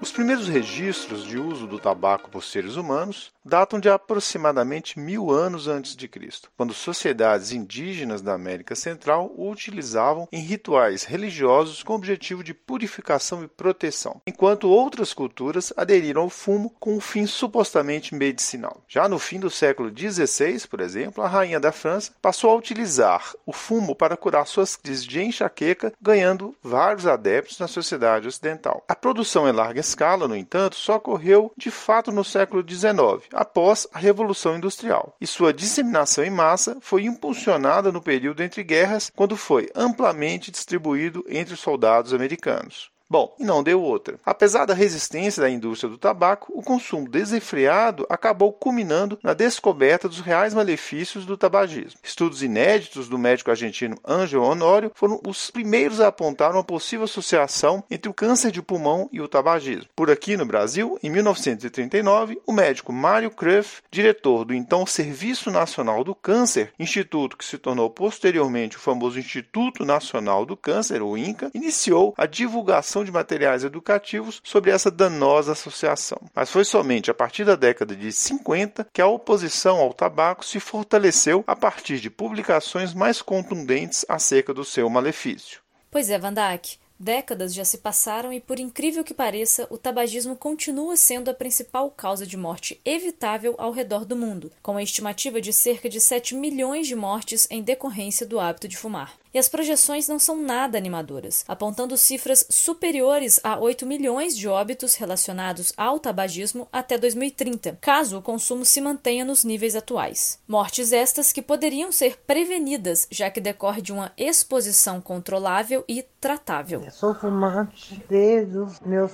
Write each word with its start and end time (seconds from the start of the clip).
Os 0.00 0.10
primeiros 0.10 0.48
registros 0.48 1.24
de 1.24 1.38
uso 1.38 1.66
do 1.66 1.78
tabaco 1.78 2.30
por 2.30 2.42
seres 2.42 2.76
humanos 2.76 3.32
datam 3.44 3.78
de 3.78 3.88
aproximadamente 3.88 4.98
mil 4.98 5.30
anos 5.30 5.68
antes 5.68 5.94
de 5.94 6.08
Cristo, 6.08 6.50
quando 6.56 6.72
sociedades 6.72 7.52
indígenas 7.52 8.22
da 8.22 8.34
América 8.34 8.74
Central 8.74 9.32
o 9.36 9.50
utilizavam 9.50 10.28
em 10.32 10.40
rituais 10.40 11.04
religiosos 11.04 11.82
com 11.82 11.92
o 11.92 11.96
objetivo 11.96 12.42
de 12.42 12.54
purificação 12.54 13.44
e 13.44 13.48
proteção, 13.48 14.20
enquanto 14.26 14.68
outras 14.68 15.12
culturas 15.12 15.72
aderiram 15.76 16.22
ao 16.22 16.30
fumo 16.30 16.70
com 16.78 16.94
um 16.94 17.00
fim 17.00 17.26
supostamente 17.26 18.14
medicinal. 18.14 18.82
Já 18.88 19.08
no 19.08 19.18
fim 19.18 19.38
do 19.38 19.50
século 19.50 19.90
XVI, 19.90 20.66
por 20.68 20.80
exemplo, 20.80 21.22
a 21.22 21.28
rainha 21.28 21.60
da 21.60 21.72
França 21.72 22.12
passou 22.22 22.50
a 22.50 22.56
utilizar 22.56 23.32
o 23.44 23.52
fumo 23.52 23.94
para 23.94 24.16
curar 24.16 24.46
suas 24.46 24.76
crises 24.76 25.04
de 25.04 25.22
enxaqueca, 25.22 25.92
ganhando 26.00 26.54
vários 26.62 27.06
adeptos 27.06 27.58
na 27.58 27.68
sociedade 27.68 28.28
ocidental. 28.28 28.84
A 28.88 28.94
produção 28.94 29.48
em 29.48 29.52
larga 29.52 29.80
escala, 29.80 30.28
no 30.28 30.36
entanto, 30.36 30.76
só 30.76 30.96
ocorreu 30.96 31.52
de 31.56 31.70
fato 31.70 32.12
no 32.12 32.24
século 32.24 32.64
XIX, 32.66 33.28
após 33.40 33.88
a 33.90 33.98
Revolução 33.98 34.54
Industrial, 34.54 35.16
e 35.18 35.26
sua 35.26 35.50
disseminação 35.50 36.22
em 36.22 36.28
massa 36.28 36.76
foi 36.82 37.04
impulsionada 37.04 37.90
no 37.90 38.02
período 38.02 38.42
entre 38.42 38.62
guerras, 38.62 39.10
quando 39.16 39.34
foi 39.34 39.70
amplamente 39.74 40.50
distribuído 40.50 41.24
entre 41.26 41.54
os 41.54 41.60
soldados 41.60 42.12
americanos. 42.12 42.90
Bom, 43.10 43.34
e 43.40 43.44
não 43.44 43.60
deu 43.60 43.82
outra. 43.82 44.20
Apesar 44.24 44.66
da 44.66 44.72
resistência 44.72 45.42
da 45.42 45.50
indústria 45.50 45.90
do 45.90 45.98
tabaco, 45.98 46.52
o 46.54 46.62
consumo 46.62 47.08
desenfreado 47.08 48.06
acabou 48.08 48.52
culminando 48.52 49.18
na 49.20 49.34
descoberta 49.34 50.08
dos 50.08 50.20
reais 50.20 50.54
malefícios 50.54 51.26
do 51.26 51.36
tabagismo. 51.36 51.98
Estudos 52.04 52.40
inéditos 52.40 53.08
do 53.08 53.18
médico 53.18 53.50
argentino 53.50 53.98
Ângelo 54.06 54.44
Honório 54.44 54.92
foram 54.94 55.20
os 55.26 55.50
primeiros 55.50 56.00
a 56.00 56.06
apontar 56.06 56.52
uma 56.52 56.62
possível 56.62 57.04
associação 57.04 57.82
entre 57.90 58.08
o 58.08 58.14
câncer 58.14 58.52
de 58.52 58.62
pulmão 58.62 59.08
e 59.12 59.20
o 59.20 59.26
tabagismo. 59.26 59.88
Por 59.96 60.08
aqui 60.08 60.36
no 60.36 60.46
Brasil, 60.46 60.96
em 61.02 61.10
1939, 61.10 62.40
o 62.46 62.52
médico 62.52 62.92
Mário 62.92 63.32
Kruff, 63.32 63.82
diretor 63.90 64.44
do 64.44 64.54
então 64.54 64.86
Serviço 64.86 65.50
Nacional 65.50 66.04
do 66.04 66.14
Câncer, 66.14 66.72
instituto 66.78 67.36
que 67.36 67.44
se 67.44 67.58
tornou 67.58 67.90
posteriormente 67.90 68.76
o 68.76 68.80
famoso 68.80 69.18
Instituto 69.18 69.84
Nacional 69.84 70.46
do 70.46 70.56
Câncer, 70.56 71.02
o 71.02 71.18
INCA, 71.18 71.50
iniciou 71.52 72.14
a 72.16 72.24
divulgação 72.24 72.99
de 73.04 73.12
materiais 73.12 73.64
educativos 73.64 74.40
sobre 74.44 74.70
essa 74.70 74.90
danosa 74.90 75.52
associação. 75.52 76.18
Mas 76.34 76.50
foi 76.50 76.64
somente 76.64 77.10
a 77.10 77.14
partir 77.14 77.44
da 77.44 77.56
década 77.56 77.94
de 77.94 78.12
50 78.12 78.86
que 78.92 79.02
a 79.02 79.06
oposição 79.06 79.78
ao 79.78 79.92
tabaco 79.92 80.44
se 80.44 80.60
fortaleceu 80.60 81.44
a 81.46 81.56
partir 81.56 82.00
de 82.00 82.10
publicações 82.10 82.94
mais 82.94 83.22
contundentes 83.22 84.04
acerca 84.08 84.52
do 84.54 84.64
seu 84.64 84.88
malefício. 84.88 85.60
Pois 85.90 86.10
é, 86.10 86.18
Vandak. 86.18 86.78
Décadas 87.02 87.54
já 87.54 87.64
se 87.64 87.78
passaram 87.78 88.30
e, 88.30 88.38
por 88.38 88.60
incrível 88.60 89.02
que 89.02 89.14
pareça, 89.14 89.66
o 89.70 89.78
tabagismo 89.78 90.36
continua 90.36 90.98
sendo 90.98 91.30
a 91.30 91.34
principal 91.34 91.90
causa 91.90 92.26
de 92.26 92.36
morte 92.36 92.78
evitável 92.84 93.54
ao 93.56 93.72
redor 93.72 94.04
do 94.04 94.14
mundo, 94.14 94.52
com 94.60 94.76
a 94.76 94.82
estimativa 94.82 95.40
de 95.40 95.50
cerca 95.50 95.88
de 95.88 95.98
7 95.98 96.34
milhões 96.34 96.86
de 96.86 96.94
mortes 96.94 97.48
em 97.50 97.62
decorrência 97.62 98.26
do 98.26 98.38
hábito 98.38 98.68
de 98.68 98.76
fumar. 98.76 99.14
E 99.32 99.38
as 99.38 99.48
projeções 99.48 100.08
não 100.08 100.18
são 100.18 100.36
nada 100.36 100.76
animadoras, 100.76 101.44
apontando 101.46 101.96
cifras 101.96 102.44
superiores 102.50 103.38
a 103.44 103.58
8 103.58 103.86
milhões 103.86 104.36
de 104.36 104.48
óbitos 104.48 104.96
relacionados 104.96 105.72
ao 105.76 106.00
tabagismo 106.00 106.66
até 106.72 106.98
2030, 106.98 107.78
caso 107.80 108.18
o 108.18 108.22
consumo 108.22 108.64
se 108.64 108.80
mantenha 108.80 109.24
nos 109.24 109.44
níveis 109.44 109.76
atuais. 109.76 110.38
Mortes 110.48 110.92
estas 110.92 111.32
que 111.32 111.42
poderiam 111.42 111.92
ser 111.92 112.18
prevenidas, 112.26 113.06
já 113.10 113.30
que 113.30 113.40
decorre 113.40 113.80
de 113.80 113.92
uma 113.92 114.12
exposição 114.16 115.00
controlável 115.00 115.84
e 115.88 116.04
tratável. 116.20 116.82
Eu 116.84 116.90
sou 116.90 117.14
fumante 117.14 118.04
desde 118.08 118.58
os 118.58 118.80
meus 118.80 119.12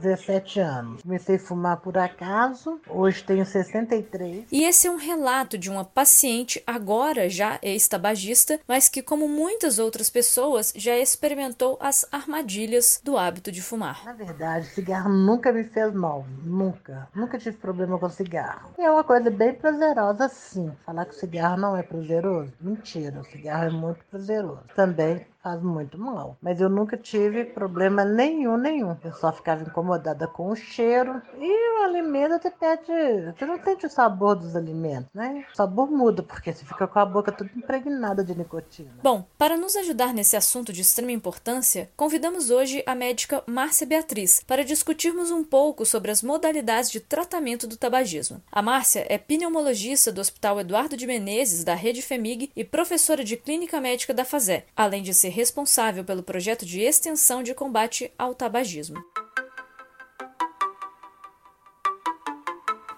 17 0.00 0.60
anos. 0.60 1.02
Comecei 1.02 1.36
a 1.36 1.38
fumar 1.38 1.78
por 1.78 1.96
acaso, 1.98 2.80
hoje 2.88 3.22
tenho 3.24 3.44
63. 3.44 4.46
E 4.50 4.64
esse 4.64 4.86
é 4.86 4.90
um 4.90 4.96
relato 4.96 5.58
de 5.58 5.70
uma 5.70 5.84
paciente, 5.84 6.62
agora 6.66 7.28
já 7.28 7.58
ex-tabagista, 7.62 8.60
mas 8.66 8.88
que, 8.88 9.02
como 9.02 9.28
muitas 9.56 9.78
outras 9.78 10.10
pessoas, 10.10 10.70
já 10.76 10.98
experimentou 10.98 11.78
as 11.80 12.06
armadilhas 12.12 13.00
do 13.02 13.16
hábito 13.16 13.50
de 13.50 13.62
fumar. 13.62 14.04
Na 14.04 14.12
verdade, 14.12 14.66
cigarro 14.66 15.08
nunca 15.08 15.50
me 15.50 15.64
fez 15.64 15.94
mal. 15.94 16.26
Nunca. 16.44 17.08
Nunca 17.14 17.38
tive 17.38 17.56
problema 17.56 17.98
com 17.98 18.10
cigarro. 18.10 18.74
E 18.78 18.82
é 18.82 18.90
uma 18.90 19.02
coisa 19.02 19.30
bem 19.30 19.54
prazerosa, 19.54 20.28
sim. 20.28 20.70
Falar 20.84 21.06
que 21.06 21.14
o 21.14 21.18
cigarro 21.18 21.56
não 21.56 21.74
é 21.74 21.82
prazeroso? 21.82 22.52
Mentira. 22.60 23.18
O 23.18 23.24
cigarro 23.24 23.64
é 23.64 23.70
muito 23.70 24.04
prazeroso. 24.10 24.60
Também 24.74 25.26
faz 25.46 25.62
muito 25.62 25.96
mal. 25.96 26.36
Mas 26.42 26.60
eu 26.60 26.68
nunca 26.68 26.96
tive 26.96 27.44
problema 27.44 28.04
nenhum, 28.04 28.56
nenhum. 28.56 28.96
Eu 29.04 29.12
só 29.12 29.32
ficava 29.32 29.62
incomodada 29.62 30.26
com 30.26 30.50
o 30.50 30.56
cheiro. 30.56 31.22
E 31.38 31.78
o 31.78 31.84
alimento 31.84 32.34
até 32.34 32.50
pede. 32.50 33.32
Você 33.38 33.46
não 33.46 33.62
sente 33.62 33.86
o 33.86 33.90
sabor 33.90 34.34
dos 34.34 34.56
alimentos, 34.56 35.08
né? 35.14 35.44
O 35.52 35.56
sabor 35.56 35.88
muda, 35.88 36.20
porque 36.20 36.52
você 36.52 36.64
fica 36.64 36.88
com 36.88 36.98
a 36.98 37.06
boca 37.06 37.30
toda 37.30 37.48
impregnada 37.54 38.24
de 38.24 38.36
nicotina. 38.36 38.90
Bom, 39.00 39.24
para 39.38 39.56
nos 39.56 39.76
ajudar 39.76 40.12
nesse 40.12 40.36
assunto 40.36 40.72
de 40.72 40.80
extrema 40.80 41.12
importância, 41.12 41.88
convidamos 41.96 42.50
hoje 42.50 42.82
a 42.84 42.96
médica 42.96 43.44
Márcia 43.46 43.86
Beatriz 43.86 44.42
para 44.44 44.64
discutirmos 44.64 45.30
um 45.30 45.44
pouco 45.44 45.86
sobre 45.86 46.10
as 46.10 46.22
modalidades 46.22 46.90
de 46.90 46.98
tratamento 46.98 47.68
do 47.68 47.76
tabagismo. 47.76 48.42
A 48.50 48.60
Márcia 48.60 49.06
é 49.08 49.16
pneumologista 49.16 50.10
do 50.10 50.20
Hospital 50.20 50.58
Eduardo 50.58 50.96
de 50.96 51.06
Menezes, 51.06 51.62
da 51.62 51.74
Rede 51.74 52.02
FEMIG, 52.02 52.50
e 52.56 52.64
professora 52.64 53.22
de 53.22 53.36
clínica 53.36 53.80
médica 53.80 54.12
da 54.12 54.24
FASÉ, 54.24 54.64
além 54.74 55.04
de 55.04 55.14
ser 55.14 55.35
responsável 55.36 56.02
pelo 56.02 56.22
projeto 56.22 56.64
de 56.64 56.80
extensão 56.80 57.42
de 57.42 57.52
combate 57.52 58.10
ao 58.18 58.34
tabagismo. 58.34 58.96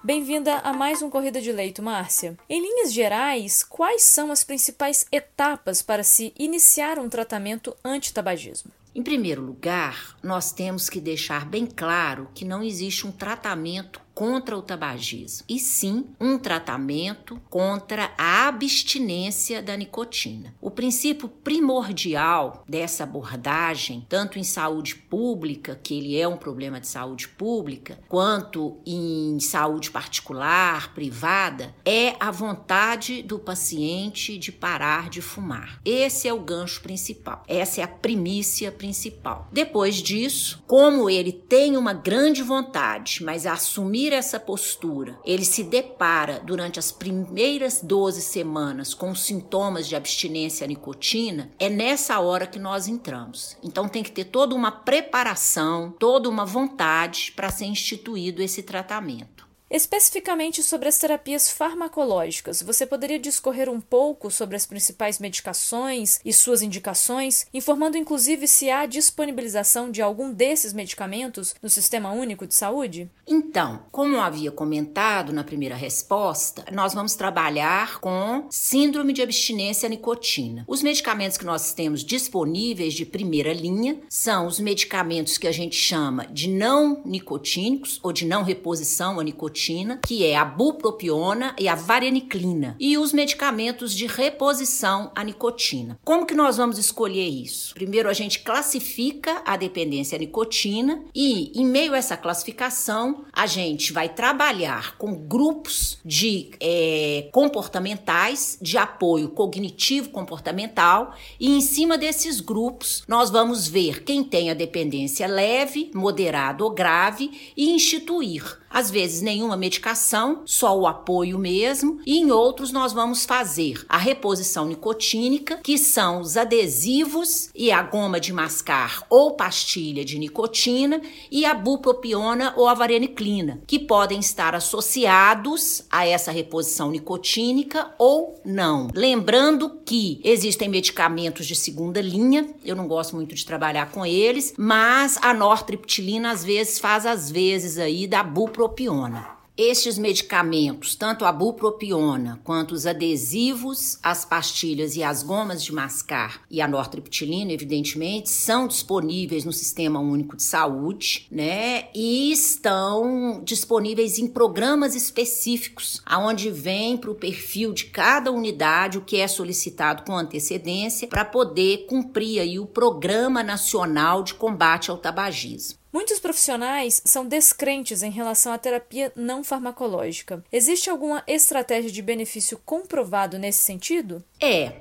Bem-vinda 0.05 0.59
a 0.59 0.73
mais 0.73 1.03
um 1.03 1.11
Corrida 1.11 1.41
de 1.41 1.51
Leito, 1.51 1.83
Márcia. 1.83 2.39
Em 2.49 2.63
linhas 2.63 2.93
gerais, 2.93 3.65
quais 3.65 4.05
são 4.05 4.31
as 4.31 4.45
principais 4.45 5.05
etapas 5.11 5.83
para 5.83 6.05
se 6.05 6.33
iniciar 6.39 6.97
um 6.97 7.09
tratamento 7.09 7.77
anti-tabagismo? 7.85 8.71
Em 8.95 9.03
primeiro 9.03 9.43
lugar, 9.43 10.17
nós 10.23 10.53
temos 10.53 10.89
que 10.89 11.01
deixar 11.01 11.45
bem 11.45 11.67
claro 11.67 12.31
que 12.35 12.45
não 12.45 12.63
existe 12.63 13.05
um 13.05 13.13
tratamento 13.13 14.01
contra 14.19 14.59
o 14.59 14.63
tabagismo, 14.63 15.45
e 15.49 15.61
sim 15.61 16.07
um 16.21 16.37
tratamento 16.37 17.41
contra 17.49 18.11
a 18.19 18.49
abstinência 18.49 19.63
da 19.63 19.77
nicotina. 19.77 20.53
O 20.61 20.73
princípio 20.73 21.29
primordial 21.29 22.65
dessa 22.69 23.05
abordagem, 23.05 24.05
tanto 24.09 24.37
em 24.37 24.43
saúde 24.43 24.97
pública, 24.97 25.79
que 25.81 25.97
ele 25.97 26.19
é 26.19 26.27
um 26.27 26.37
problema 26.37 26.81
de 26.81 26.89
saúde 26.89 27.29
pública, 27.29 28.01
quanto 28.09 28.79
em 28.85 29.39
saúde 29.39 29.89
particular, 29.89 30.93
privada, 30.95 31.73
é 31.85 32.17
a 32.19 32.33
vontade 32.33 33.23
do 33.23 33.39
paciente 33.39 34.37
de 34.37 34.51
parar 34.51 35.11
de 35.11 35.23
fumar. 35.23 35.81
Esse 35.85 36.27
é 36.27 36.35
o 36.35 36.41
gancho 36.41 36.81
principal. 36.81 37.45
Essa 37.47 37.83
é 37.83 37.85
a 37.85 37.89
primícia 37.89 38.73
principal. 38.73 39.47
Depois 39.53 39.95
disso, 39.95 40.61
como 40.67 41.09
ele 41.09 41.31
tem 41.31 41.77
uma 41.77 41.93
grande 41.93 42.43
vontade, 42.43 43.23
mas 43.23 43.47
assumir 43.47 44.08
assumir 44.09 44.13
essa 44.13 44.41
postura, 44.41 45.19
ele 45.25 45.45
se 45.45 45.63
depara 45.63 46.41
durante 46.41 46.79
as 46.79 46.91
primeiras 46.91 47.81
12 47.83 48.23
semanas 48.23 48.95
com 48.95 49.15
sintomas 49.15 49.87
de 49.87 49.97
abstinência 49.97 50.65
à 50.65 50.69
nicotina, 50.69 51.51
é 51.59 51.69
nessa 51.69 52.19
hora 52.21 52.47
que 52.47 52.59
nós 52.59 52.89
entramos. 52.89 53.57
Então 53.63 53.89
tem 53.89 54.03
que 54.03 54.13
ter 54.13 54.25
toda 54.25 54.55
uma 54.55 54.71
preparação, 54.71 55.95
toda 55.99 56.29
uma 56.29 56.45
vontade 56.45 57.33
para 57.35 57.51
ser 57.51 57.67
instituído 57.67 58.43
esse 58.43 58.63
tratamento. 58.63 59.48
Especificamente 59.71 60.63
sobre 60.63 60.89
as 60.89 60.99
terapias 60.99 61.51
farmacológicas, 61.51 62.63
você 62.63 62.87
poderia 62.87 63.19
discorrer 63.19 63.69
um 63.69 63.81
pouco 63.81 64.31
sobre 64.31 64.57
as 64.57 64.65
principais 64.65 65.19
medicações 65.19 66.21
e 66.25 66.33
suas 66.33 66.63
indicações, 66.63 67.47
informando 67.53 67.99
inclusive 67.99 68.49
se 68.49 68.71
há 68.71 68.87
disponibilização 68.87 69.91
de 69.91 70.01
algum 70.01 70.33
desses 70.33 70.73
medicamentos 70.73 71.55
no 71.61 71.69
Sistema 71.69 72.11
Único 72.13 72.47
de 72.47 72.55
Saúde? 72.55 73.11
Então, 73.27 73.83
como 73.93 74.19
havia 74.19 74.51
comentado 74.51 75.35
na 75.35 75.45
primeira 75.45 75.77
resposta, 75.77 76.65
nós 76.73 76.95
vamos 76.95 77.15
trabalhar 77.15 78.01
com 78.01 78.47
síndrome 78.49 79.13
de 79.13 79.21
abstinência 79.21 79.87
à 79.87 79.91
nicotina. 79.91 80.65
Os 80.67 80.83
medicamentos 80.83 81.37
que 81.37 81.45
nós 81.45 81.75
temos 81.75 82.03
disponíveis 82.03 82.95
de 82.95 83.05
primeira 83.05 83.53
linha 83.53 84.01
são 84.09 84.47
os 84.47 84.59
medicamentos 84.59 85.37
que 85.37 85.47
a 85.47 85.53
gente 85.53 85.77
chama 85.77 86.27
de 86.29 86.49
não 86.49 87.03
nicotínicos 87.05 88.01
ou 88.03 88.15
de 88.15 88.25
não 88.25 88.43
reposição 88.43 89.21
à 89.21 89.25
nicotina 89.25 89.58
que 90.07 90.25
é 90.25 90.37
a 90.37 90.45
bupropiona 90.45 91.55
e 91.59 91.69
a 91.69 91.75
vareniclina, 91.75 92.77
e 92.79 92.97
os 92.97 93.13
medicamentos 93.13 93.95
de 93.95 94.07
reposição 94.07 95.11
à 95.15 95.25
nicotina. 95.25 95.99
Como 96.05 96.25
que 96.25 96.35
nós 96.35 96.57
vamos 96.57 96.79
escolher 96.79 97.29
isso? 97.29 97.75
Primeiro 97.75 98.09
a 98.09 98.13
gente 98.13 98.41
classifica 98.41 99.43
a 99.45 99.57
dependência 99.57 100.17
à 100.17 100.19
nicotina 100.19 101.03
e 101.15 101.53
em 101.61 101.65
meio 101.65 101.95
a 101.95 101.99
essa 101.99 102.17
classificação 102.17 103.25
a 103.33 103.47
gente 103.47 103.93
vai 103.93 104.09
trabalhar 104.09 104.97
com 104.97 105.15
grupos 105.15 105.99
de 106.05 106.51
é, 106.61 107.29
comportamentais 107.33 108.59
de 108.63 108.79
apoio 108.79 109.31
cognitivo 109.31 110.11
comportamental 110.11 111.15
e 111.41 111.51
em 111.57 111.61
cima 111.61 111.99
desses 111.99 112.41
grupos 112.41 113.03
nós 113.09 113.31
vamos 113.31 113.67
ver 113.67 114.05
quem 114.05 114.23
tem 114.23 114.51
a 114.51 114.55
dependência 114.55 115.27
leve, 115.27 115.91
moderada 115.95 116.63
ou 116.63 116.71
grave 116.71 117.53
e 117.57 117.71
instituir 117.71 118.59
às 118.71 118.91
vezes 118.91 119.23
nenhuma 119.23 119.57
medicação, 119.57 120.43
só 120.45 120.79
o 120.79 120.87
apoio 120.87 121.39
mesmo, 121.39 122.01
e 122.07 122.19
em 122.19 122.31
outros 122.31 122.71
nós 122.71 122.93
vamos 122.93 123.25
fazer 123.25 123.85
a 123.89 123.97
reposição 123.97 124.67
nicotínica, 124.67 125.59
que 125.63 125.79
são 125.79 126.21
os 126.21 126.37
adesivos 126.37 127.51
e 127.55 127.73
a 127.73 127.83
goma 127.83 128.21
de 128.21 128.33
mascar 128.33 129.05
ou 129.09 129.33
pastilha 129.33 130.05
de 130.05 130.19
nicotina 130.19 131.01
e 131.31 131.45
a 131.45 131.55
bupropiona 131.55 132.53
ou 132.57 132.69
a 132.69 132.75
vareniclina, 132.75 133.61
que 133.67 133.79
podem 133.79 134.21
estar 134.21 134.55
associados 134.55 135.85
a 135.91 136.07
essa 136.07 136.31
reposição 136.31 136.91
nicotínica 136.91 137.95
ou 137.99 138.41
não. 138.45 138.89
Lembrando 138.95 139.81
que 139.85 140.21
existem 140.23 140.69
medicamentos 140.69 141.47
de 141.47 141.55
segunda 141.55 142.01
linha, 142.01 142.49
eu 142.65 142.77
não 142.77 142.87
gosto 142.87 143.17
muito 143.17 143.35
de 143.35 143.45
trabalhar 143.45 143.91
com 143.91 144.05
eles, 144.05 144.55
mas 144.59 145.19
a 145.23 145.33
nortriptilina 145.33 146.31
às 146.31 146.45
vezes 146.45 146.79
faz 146.79 147.07
às 147.07 147.31
vezes 147.31 147.79
aí 147.79 148.07
da 148.07 148.23
bupropiona 148.23 148.58
bupropiona. 148.59 149.39
Estes 149.57 149.99
medicamentos, 149.99 150.95
tanto 150.95 151.25
a 151.25 151.33
bupropiona 151.33 152.41
quanto 152.45 152.73
os 152.73 152.87
adesivos, 152.87 153.99
as 154.03 154.25
pastilhas 154.25 154.95
e 154.95 155.03
as 155.03 155.25
gomas 155.25 155.65
de 155.65 155.73
mascar 155.73 156.43
e 156.49 156.61
a 156.61 156.69
nortriptilina, 156.69 157.53
evidentemente, 157.53 158.31
são 158.31 158.69
disponíveis 158.69 159.45
no 159.45 159.53
Sistema 159.53 159.99
Único 159.99 160.37
de 160.37 160.45
Saúde, 160.45 161.27
né? 161.31 161.89
E 161.93 162.31
estão 162.31 163.43
disponíveis 163.45 164.19
em 164.19 164.29
programas 164.29 164.95
específicos, 164.95 166.01
aonde 166.07 166.51
vem 166.51 166.97
para 166.97 167.11
o 167.11 167.17
perfil 167.17 167.73
de 167.73 167.87
cada 167.87 168.31
unidade 168.31 168.99
o 168.99 169.03
que 169.03 169.17
é 169.17 169.27
solicitado 169.27 170.05
com 170.05 170.17
antecedência 170.17 171.09
para 171.09 171.25
poder 171.25 171.87
cumprir 171.89 172.41
aí 172.41 172.61
o 172.61 172.67
Programa 172.67 173.43
Nacional 173.43 174.23
de 174.23 174.35
Combate 174.35 174.89
ao 174.89 174.99
Tabagismo. 174.99 175.79
Muitos 175.99 176.21
profissionais 176.21 177.03
são 177.05 177.27
descrentes 177.27 178.05
em 178.05 178.11
relação 178.13 178.53
à 178.53 178.57
terapia 178.57 179.11
não 179.17 179.43
farmacológica. 179.43 180.45
Existe 180.53 180.89
alguma 180.89 181.25
estratégia 181.27 181.91
de 181.91 182.01
benefício 182.01 182.57
comprovado 182.65 183.37
nesse 183.37 183.65
sentido? 183.65 184.23
É, 184.41 184.75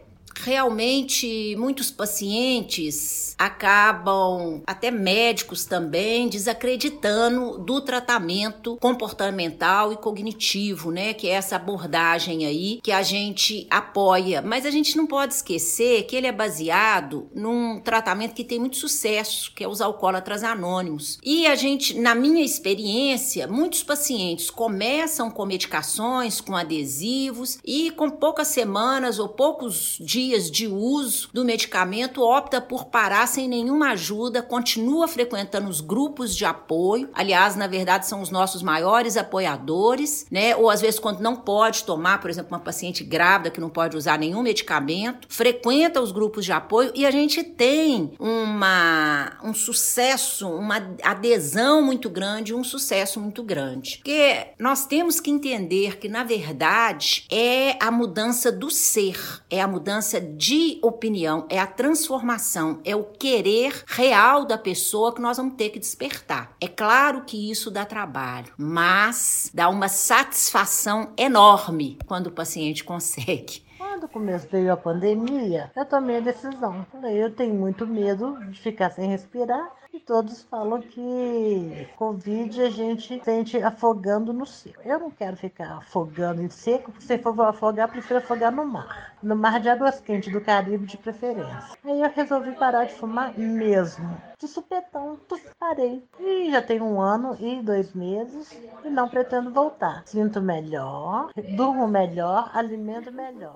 realmente 0.44 1.56
muitos 1.58 1.92
pacientes 1.92 3.36
acabam, 3.38 4.62
até 4.66 4.90
médicos 4.90 5.66
também, 5.66 6.28
desacreditando 6.28 7.60
do 7.60 7.82
tratamento 7.82 8.78
comportamental 8.78 9.94
e 9.94 9.98
cognitivo, 9.98 10.92
né? 10.92 11.14
Que 11.14 11.28
é 11.28 11.34
essa 11.34 11.56
abordagem 11.56 12.46
aí 12.46 12.80
que 12.82 12.92
a 12.92 13.04
gente 13.04 13.68
apoia. 13.70 14.42
Mas 14.42 14.66
a 14.66 14.72
gente 14.72 14.98
não 14.98 15.06
pode 15.06 15.36
esquecer 15.36 16.04
que 16.04 16.16
ele 16.16 16.28
é 16.28 16.32
baseado 16.32 17.30
num 17.34 17.80
tratamento 17.80 18.34
que 18.34 18.44
tem 18.44 18.60
muito 18.60 18.78
sucesso, 18.78 19.52
que 19.56 19.64
é 19.64 19.68
os 19.68 19.82
alcoólatras 19.82 20.44
anônimos. 20.44 21.20
E 21.24 21.46
a 21.46 21.56
gente, 21.56 21.98
na 22.00 22.16
minha 22.16 22.44
experiência, 22.44 23.48
muitos 23.48 23.84
pacientes 23.84 24.50
começam 24.50 25.30
com 25.30 25.46
medicações, 25.46 26.42
com 26.42 26.56
adesivos 26.56 27.60
e 27.64 27.92
com 27.92 28.10
poucas 28.10 28.48
semanas 28.48 29.20
ou 29.20 29.30
poucos 29.30 29.98
dias 30.00 30.27
dias 30.28 30.52
de 30.52 30.68
uso 30.68 31.30
do 31.34 31.46
medicamento, 31.46 32.22
opta 32.22 32.60
por 32.60 32.86
parar 32.86 33.28
sem 33.28 33.48
nenhuma 33.48 33.92
ajuda, 33.92 34.42
continua 34.42 35.08
frequentando 35.08 35.70
os 35.70 35.80
grupos 35.80 36.36
de 36.36 36.44
apoio. 36.44 37.10
Aliás, 37.14 37.56
na 37.56 37.68
verdade, 37.68 38.08
são 38.08 38.22
os 38.22 38.30
nossos 38.30 38.62
maiores 38.62 39.16
apoiadores, 39.16 40.26
né? 40.30 40.56
Ou 40.56 40.70
às 40.70 40.82
vezes, 40.82 41.00
quando 41.00 41.22
não 41.22 41.36
pode 41.36 41.84
tomar, 41.84 42.20
por 42.20 42.30
exemplo, 42.30 42.52
uma 42.52 42.60
paciente 42.60 43.04
grávida 43.04 43.50
que 43.50 43.62
não 43.62 43.70
pode 43.70 43.96
usar 43.96 44.20
nenhum 44.20 44.42
medicamento, 44.42 45.28
frequenta 45.30 46.02
os 46.02 46.12
grupos 46.12 46.44
de 46.44 46.52
apoio 46.52 46.92
e 46.94 47.06
a 47.06 47.12
gente 47.12 47.44
tem 47.44 48.12
uma, 48.20 49.38
um 49.44 49.54
sucesso, 49.54 50.50
uma 50.50 50.76
adesão 51.04 51.82
muito 51.82 52.10
grande, 52.10 52.54
um 52.54 52.64
sucesso 52.64 53.20
muito 53.20 53.42
grande. 53.44 53.98
Porque 53.98 54.48
nós 54.60 54.86
temos 54.86 55.20
que 55.20 55.32
entender 55.32 55.98
que, 55.98 56.10
na 56.10 56.24
verdade, 56.24 57.26
é 57.32 57.78
a 57.80 57.90
mudança 57.90 58.52
do 58.52 58.70
ser, 58.70 59.18
é 59.50 59.62
a 59.62 59.68
mudança 59.68 60.17
mudança 60.18 60.22
de 60.22 60.80
opinião, 60.82 61.46
é 61.50 61.60
a 61.60 61.68
transformação, 61.68 62.80
é 62.84 62.96
o 62.96 63.04
querer 63.04 63.84
real 63.88 64.46
da 64.46 64.58
pessoa 64.58 65.14
que 65.14 65.22
nós 65.22 65.38
vamos 65.38 65.56
ter 65.56 65.70
que 65.70 65.80
despertar. 65.80 66.56
É 66.62 66.68
claro 66.68 67.24
que 67.26 67.50
isso 67.50 67.70
dá 67.70 67.86
trabalho, 67.86 68.54
mas 68.58 69.52
dá 69.54 69.70
uma 69.70 69.88
satisfação 69.88 71.14
enorme 71.18 71.98
quando 72.06 72.28
o 72.28 72.32
paciente 72.32 72.84
consegue. 72.84 73.66
Quando 73.78 74.08
começou 74.08 74.50
veio 74.52 74.72
a 74.72 74.78
pandemia, 74.78 75.72
eu 75.76 75.86
tomei 75.86 76.18
a 76.18 76.22
decisão. 76.22 76.86
Falei, 76.92 77.24
eu 77.24 77.34
tenho 77.34 77.56
muito 77.56 77.86
medo 77.86 78.38
de 78.50 78.60
ficar 78.60 78.92
sem 78.92 79.10
respirar 79.10 79.72
e 79.98 80.00
todos 80.00 80.44
falam 80.44 80.80
que 80.80 81.88
Covid 81.96 82.62
a 82.62 82.70
gente 82.70 83.20
sente 83.24 83.58
afogando 83.64 84.32
no 84.32 84.46
seco. 84.46 84.80
Eu 84.86 85.00
não 85.00 85.10
quero 85.10 85.36
ficar 85.36 85.78
afogando 85.78 86.42
em 86.42 86.50
seco, 86.50 86.92
porque 86.92 87.06
se 87.06 87.18
for 87.18 87.40
afogar, 87.42 87.90
prefiro 87.90 88.20
afogar 88.20 88.52
no 88.52 88.64
mar. 88.64 89.16
No 89.24 89.36
mar 89.36 89.60
de 89.60 89.68
águas 89.70 90.00
quentes 90.00 90.32
do 90.32 90.40
Caribe 90.40 90.86
de 90.86 90.98
preferência. 90.98 91.78
Aí 91.84 92.02
eu 92.02 92.12
resolvi 92.12 92.52
parar 92.52 92.86
de 92.86 92.94
fumar 92.94 93.36
mesmo. 93.38 94.16
De 94.38 94.48
supetão, 94.48 95.18
parei. 95.60 96.08
E 96.20 96.52
já 96.52 96.62
tem 96.62 96.80
um 96.80 97.02
ano 97.02 97.36
e 97.40 97.60
dois 97.64 97.94
meses 97.94 98.56
e 98.86 98.90
não 98.90 99.10
pretendo 99.10 99.52
voltar. 99.52 100.04
Sinto 100.06 100.40
melhor, 100.40 101.32
durmo 101.56 101.88
melhor, 101.88 102.52
alimento 102.54 103.12
melhor. 103.12 103.56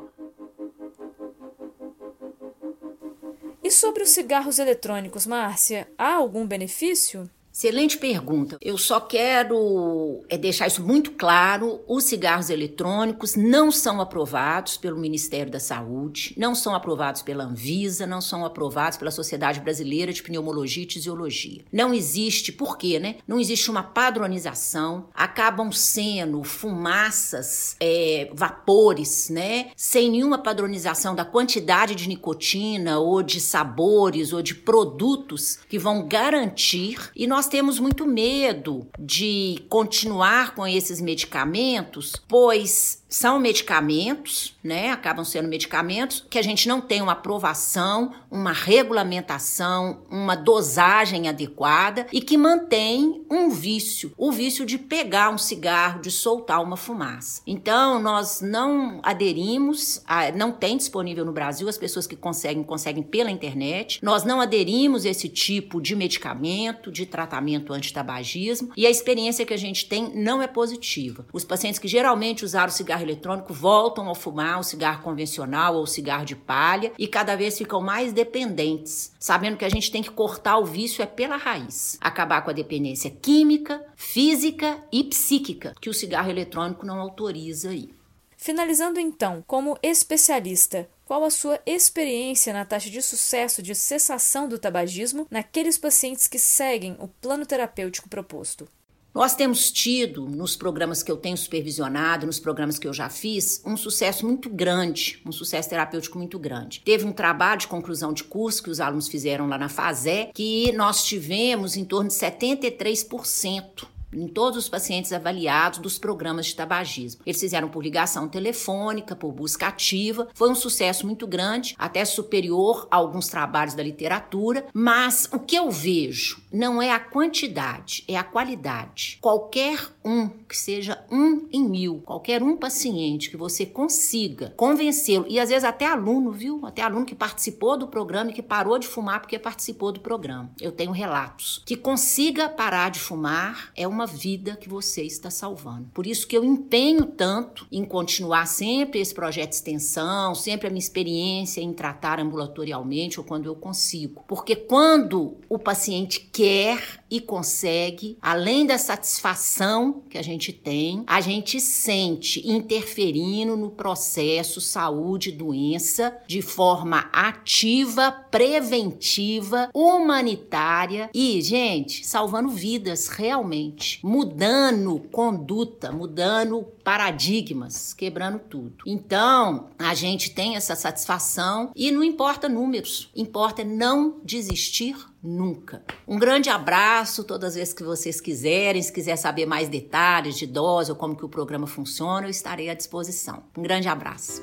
E 3.72 3.74
sobre 3.74 4.04
os 4.04 4.10
cigarros 4.10 4.60
eletrônicos, 4.60 5.26
Márcia, 5.26 5.88
há 5.98 6.16
algum 6.16 6.46
benefício? 6.46 7.30
Excelente 7.62 8.00
pergunta. 8.00 8.58
Eu 8.60 8.76
só 8.76 9.00
quero 9.00 10.26
é, 10.28 10.36
deixar 10.36 10.66
isso 10.66 10.84
muito 10.84 11.12
claro: 11.12 11.80
os 11.88 12.06
cigarros 12.06 12.50
eletrônicos 12.50 13.36
não 13.36 13.72
são 13.72 14.02
aprovados 14.02 14.78
pelo 14.78 14.98
Ministério 14.98 15.52
da 15.52 15.60
Saúde, 15.60 16.34
não 16.36 16.56
são 16.56 16.74
aprovados 16.74 17.22
pela 17.22 17.44
Anvisa, 17.44 18.08
não 18.08 18.20
são 18.20 18.44
aprovados 18.44 18.98
pela 18.98 19.12
Sociedade 19.12 19.60
Brasileira 19.60 20.12
de 20.12 20.24
Pneumologia 20.24 20.82
e 20.82 20.88
Tisiologia. 20.88 21.64
Não 21.72 21.94
existe, 21.94 22.52
por 22.52 22.80
quê, 22.80 22.98
né? 22.98 23.18
Não 23.28 23.40
existe 23.40 23.70
uma 23.70 23.84
padronização, 23.84 25.10
acabam 25.14 25.72
sendo 25.72 26.44
fumaças, 26.44 27.76
é, 27.80 28.28
vapores, 28.34 29.30
né? 29.30 29.70
Sem 29.76 30.10
nenhuma 30.10 30.40
padronização 30.40 31.14
da 31.14 31.24
quantidade 31.24 31.94
de 31.94 32.10
nicotina 32.10 32.98
ou 32.98 33.22
de 33.22 33.40
sabores 33.40 34.34
ou 34.34 34.42
de 34.42 34.56
produtos 34.56 35.60
que 35.70 35.78
vão 35.78 36.08
garantir 36.08 37.12
e 37.16 37.28
nós 37.28 37.51
temos 37.52 37.80
muito 37.80 38.08
medo 38.08 38.88
de 38.98 39.62
continuar 39.68 40.56
com 40.56 40.66
esses 40.66 41.02
medicamentos, 41.02 42.16
pois 42.26 43.01
são 43.12 43.38
medicamentos, 43.38 44.58
né? 44.64 44.90
Acabam 44.90 45.26
sendo 45.26 45.50
medicamentos 45.50 46.26
que 46.30 46.40
a 46.40 46.42
gente 46.42 46.66
não 46.70 46.80
tem 46.80 47.02
uma 47.02 47.12
aprovação, 47.12 48.14
uma 48.32 48.54
regulamentação, 48.54 50.00
uma 50.10 50.34
dosagem 50.34 51.28
adequada 51.28 52.08
e 52.14 52.22
que 52.22 52.38
mantém 52.38 53.26
um 53.30 53.50
vício, 53.50 54.14
o 54.18 54.32
vício 54.32 54.66
de 54.66 54.78
pegar 54.78 55.30
um 55.30 55.38
cigarro, 55.38 56.02
de 56.02 56.10
soltar 56.10 56.64
uma 56.64 56.78
fumaça. 56.78 57.42
Então, 57.46 58.02
nós 58.02 58.40
não 58.40 59.02
aderimos, 59.04 60.02
a, 60.08 60.32
não 60.32 60.54
tem 60.54 60.78
disponível 60.78 61.26
no 61.26 61.34
Brasil, 61.34 61.68
as 61.68 61.78
pessoas 61.78 62.08
que 62.08 62.16
conseguem, 62.16 62.64
conseguem 62.64 63.04
pela 63.04 63.30
internet. 63.30 64.00
Nós 64.02 64.24
não 64.24 64.40
aderimos 64.40 65.06
a 65.06 65.10
esse 65.10 65.28
tipo 65.28 65.82
de 65.82 65.98
medicamento, 65.98 66.90
de 66.90 67.06
tratamento 67.06 67.74
antitabagismo 67.74 68.72
e 68.78 68.88
a 68.88 68.90
experiência 68.90 69.46
que 69.46 69.54
a 69.54 69.58
gente 69.58 69.86
tem 69.86 70.16
não 70.16 70.42
é 70.42 70.48
positiva. 70.48 71.26
Os 71.34 71.44
pacientes 71.44 71.78
que 71.78 71.90
geralmente 71.90 72.46
usaram 72.46 72.72
cigarro 72.72 73.01
cigarro 73.02 73.10
eletrônico 73.10 73.54
voltam 73.54 74.10
a 74.10 74.16
fumar 74.16 74.60
o 74.60 74.64
cigarro 74.64 75.04
convencional 75.04 75.76
ou 75.76 75.84
o 75.84 75.88
cigarro 75.88 76.26
de 76.26 76.36
palha 76.36 76.92
e 76.98 77.08
cada 77.08 77.36
vez 77.36 77.58
ficam 77.58 77.82
mais 77.82 78.14
dependentes, 78.14 79.12
sabendo 79.20 79.58
que 79.58 79.66
a 79.66 79.70
gente 79.70 79.92
tem 79.92 80.04
que 80.04 80.12
cortar 80.12 80.58
o 80.58 80.66
vício 80.66 81.02
é 81.02 81.06
pela 81.06 81.38
raiz, 81.38 81.98
acabar 82.00 82.42
com 82.44 82.52
a 82.52 82.54
dependência 82.54 83.10
química, 83.10 83.84
física 83.96 84.80
e 84.92 85.04
psíquica 85.04 85.74
que 85.82 85.90
o 85.90 85.94
cigarro 85.94 86.30
eletrônico 86.30 86.86
não 86.86 87.00
autoriza 87.00 87.70
aí. 87.70 87.90
Finalizando 88.38 89.00
então, 89.00 89.44
como 89.46 89.78
especialista, 89.84 90.90
qual 91.06 91.24
a 91.24 91.30
sua 91.30 91.60
experiência 91.66 92.54
na 92.54 92.66
taxa 92.66 92.90
de 92.90 93.02
sucesso 93.02 93.62
de 93.62 93.76
cessação 93.76 94.48
do 94.48 94.58
tabagismo 94.58 95.28
naqueles 95.30 95.78
pacientes 95.78 96.28
que 96.28 96.40
seguem 96.40 96.96
o 97.00 97.08
plano 97.08 97.46
terapêutico 97.46 98.10
proposto? 98.10 98.68
Nós 99.14 99.36
temos 99.36 99.70
tido, 99.70 100.26
nos 100.26 100.56
programas 100.56 101.04
que 101.04 101.12
eu 101.12 101.18
tenho 101.18 101.36
supervisionado, 101.36 102.26
nos 102.26 102.40
programas 102.40 102.80
que 102.80 102.88
eu 102.88 102.94
já 102.94 103.10
fiz, 103.10 103.62
um 103.66 103.76
sucesso 103.76 104.26
muito 104.26 104.50
grande, 104.50 105.22
um 105.26 105.34
sucesso 105.34 105.70
terapêutico 105.70 106.18
muito 106.18 106.40
grande. 106.40 106.82
Teve 106.86 107.06
um 107.06 107.12
trabalho 107.12 107.60
de 107.60 107.68
conclusão 107.68 108.14
de 108.14 108.24
curso 108.24 108.64
que 108.64 108.70
os 108.70 108.80
alunos 108.80 109.10
fizeram 109.10 109.50
lá 109.50 109.58
na 109.58 109.68
FASÉ, 109.68 110.32
que 110.34 110.72
nós 110.72 111.04
tivemos 111.04 111.76
em 111.76 111.84
torno 111.84 112.08
de 112.08 112.16
73% 112.16 113.86
em 114.14 114.28
todos 114.28 114.58
os 114.58 114.70
pacientes 114.70 115.14
avaliados 115.14 115.80
dos 115.80 115.98
programas 115.98 116.48
de 116.48 116.56
tabagismo. 116.56 117.22
Eles 117.26 117.40
fizeram 117.40 117.70
por 117.70 117.84
ligação 117.84 118.28
telefônica, 118.28 119.16
por 119.16 119.32
busca 119.32 119.68
ativa. 119.68 120.28
Foi 120.34 120.50
um 120.50 120.56
sucesso 120.56 121.06
muito 121.06 121.26
grande, 121.28 121.76
até 121.78 122.04
superior 122.06 122.88
a 122.92 122.98
alguns 122.98 123.28
trabalhos 123.28 123.74
da 123.74 123.84
literatura. 123.84 124.66
Mas 124.74 125.30
o 125.32 125.40
que 125.40 125.56
eu 125.56 125.70
vejo 125.70 126.42
não 126.52 126.82
é 126.82 126.92
a 126.92 127.00
quantidade, 127.00 128.04
é 128.08 128.18
a 128.18 128.24
qualidade. 128.24 129.18
Qualquer 129.22 129.80
um, 130.04 130.28
que 130.28 130.58
seja 130.58 131.04
um 131.12 131.48
em 131.52 131.68
mil, 131.68 132.02
qualquer 132.06 132.44
um 132.44 132.58
paciente 132.58 133.30
que 133.30 133.38
você 133.38 133.66
consiga 133.66 134.54
convencê-lo, 134.58 135.26
e 135.30 135.40
às 135.40 135.50
vezes 135.50 135.64
até 135.64 135.86
aluno, 135.86 136.32
viu? 136.32 136.66
Até 136.66 136.82
aluno 136.82 137.06
que 137.06 137.16
participou 137.16 137.78
do 137.78 137.88
programa 137.88 138.32
e 138.32 138.34
que 138.34 138.42
parou 138.42 138.78
de 138.78 138.88
fumar 138.88 139.22
porque 139.22 139.40
participou 139.40 139.92
do 139.92 140.00
programa. 140.00 140.52
Eu 140.60 140.72
tenho 140.72 140.92
relatos. 140.92 141.62
Que 141.66 141.76
consiga 141.76 142.50
parar 142.50 142.90
de 142.90 143.00
fumar 143.00 143.72
é 143.76 143.88
uma 143.88 144.01
uma 144.02 144.08
vida 144.08 144.56
que 144.56 144.68
você 144.68 145.04
está 145.04 145.30
salvando. 145.30 145.88
Por 145.94 146.08
isso 146.08 146.26
que 146.28 146.36
eu 146.36 146.44
empenho 146.44 147.06
tanto 147.06 147.68
em 147.72 147.86
continuar 147.86 148.48
sempre 148.48 149.00
esse 149.00 149.14
projeto 149.14 149.50
de 149.50 149.56
extensão, 149.56 150.34
sempre 150.34 150.68
a 150.68 150.70
minha 150.72 150.80
experiência 150.80 151.62
em 151.62 151.72
tratar 151.72 152.20
ambulatorialmente 152.20 153.20
ou 153.20 153.26
quando 153.26 153.46
eu 153.46 153.56
consigo. 153.56 154.24
Porque 154.28 154.56
quando 154.56 155.38
o 155.48 155.60
paciente 155.60 156.20
quer 156.20 157.01
e 157.12 157.20
consegue, 157.20 158.18
além 158.22 158.66
da 158.66 158.78
satisfação 158.78 160.02
que 160.10 160.18
a 160.18 160.22
gente 160.22 160.54
tem, 160.54 161.04
a 161.06 161.20
gente 161.20 161.60
sente 161.60 162.50
interferindo 162.50 163.58
no 163.58 163.70
processo 163.70 164.62
saúde-doença 164.62 166.18
de 166.26 166.42
forma 166.42 167.10
ativa, 167.12 168.12
preventiva, 168.12 169.70
humanitária 169.74 171.10
e, 171.14 171.42
gente, 171.42 172.08
salvando 172.08 172.48
vidas 172.48 173.10
realmente, 173.10 174.00
mudando 174.02 175.02
conduta, 175.12 175.92
mudando 175.92 176.64
paradigmas, 176.82 177.94
quebrando 177.94 178.40
tudo. 178.40 178.86
Então, 178.86 179.70
a 179.78 179.94
gente 179.94 180.32
tem 180.32 180.56
essa 180.56 180.76
satisfação 180.76 181.72
e 181.76 181.92
não 181.92 182.04
importa 182.04 182.48
números, 182.48 183.10
importa 183.14 183.64
não 183.64 184.20
desistir 184.24 184.96
nunca. 185.24 185.84
Um 186.08 186.18
grande 186.18 186.50
abraço 186.50 187.24
todas 187.24 187.50
as 187.50 187.56
vezes 187.56 187.74
que 187.74 187.84
vocês 187.84 188.20
quiserem, 188.20 188.82
se 188.82 188.92
quiser 188.92 189.16
saber 189.16 189.46
mais 189.46 189.70
detalhes 189.70 190.38
de 190.38 190.48
dose 190.48 190.92
ou 190.92 190.98
como 190.98 191.16
que 191.16 191.26
o 191.26 191.30
programa 191.30 191.68
funciona, 191.68 192.28
eu 192.28 192.32
estarei 192.32 192.70
à 192.70 192.74
disposição. 192.74 193.44
Um 193.58 193.62
grande 193.62 193.88
abraço. 193.88 194.42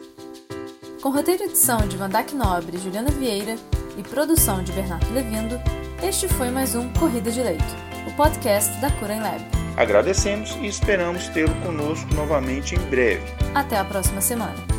Com 1.03 1.11
roteiro 1.11 1.45
e 1.45 1.47
edição 1.47 1.87
de 1.87 1.97
Vandac 1.97 2.35
Nobre 2.35 2.77
e 2.77 2.81
Juliana 2.81 3.11
Vieira 3.11 3.57
e 3.97 4.03
produção 4.03 4.63
de 4.63 4.73
Bernardo 4.73 5.13
Levindo, 5.13 5.61
este 6.03 6.29
foi 6.29 6.51
mais 6.51 6.75
um 6.75 6.93
Corrida 6.95 7.31
de 7.31 7.43
Leito, 7.43 7.65
o 8.07 8.17
podcast 8.17 8.73
da 8.81 8.91
Cura 8.91 9.17
Lab. 9.17 9.45
Agradecemos 9.77 10.57
e 10.57 10.67
esperamos 10.67 11.29
tê-lo 11.29 11.55
conosco 11.63 12.13
novamente 12.15 12.75
em 12.75 12.81
breve. 12.91 13.23
Até 13.55 13.77
a 13.77 13.85
próxima 13.85 14.21
semana. 14.21 14.78